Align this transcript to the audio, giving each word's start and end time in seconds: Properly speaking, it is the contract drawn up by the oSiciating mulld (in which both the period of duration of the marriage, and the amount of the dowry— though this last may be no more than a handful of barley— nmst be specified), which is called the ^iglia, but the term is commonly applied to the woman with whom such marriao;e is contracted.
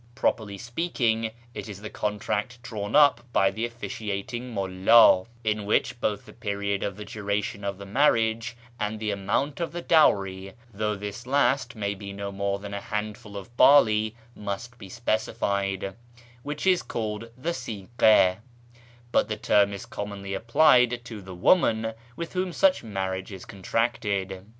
Properly 0.15 0.57
speaking, 0.57 1.29
it 1.53 1.69
is 1.69 1.79
the 1.81 1.89
contract 1.91 2.59
drawn 2.63 2.95
up 2.95 3.21
by 3.31 3.51
the 3.51 3.69
oSiciating 3.69 4.51
mulld 4.51 5.27
(in 5.43 5.63
which 5.63 6.01
both 6.01 6.25
the 6.25 6.33
period 6.33 6.81
of 6.81 6.97
duration 7.05 7.63
of 7.63 7.77
the 7.77 7.85
marriage, 7.85 8.57
and 8.79 8.99
the 8.99 9.11
amount 9.11 9.59
of 9.59 9.71
the 9.71 9.81
dowry— 9.83 10.53
though 10.73 10.95
this 10.95 11.27
last 11.27 11.75
may 11.75 11.93
be 11.93 12.13
no 12.13 12.31
more 12.31 12.57
than 12.57 12.73
a 12.73 12.81
handful 12.81 13.37
of 13.37 13.55
barley— 13.55 14.15
nmst 14.35 14.79
be 14.79 14.89
specified), 14.89 15.95
which 16.41 16.65
is 16.65 16.81
called 16.81 17.29
the 17.37 17.51
^iglia, 17.51 18.37
but 19.11 19.27
the 19.27 19.37
term 19.37 19.71
is 19.71 19.85
commonly 19.85 20.33
applied 20.33 21.01
to 21.05 21.21
the 21.21 21.35
woman 21.35 21.93
with 22.15 22.33
whom 22.33 22.51
such 22.51 22.81
marriao;e 22.83 23.35
is 23.35 23.45
contracted. 23.45 24.43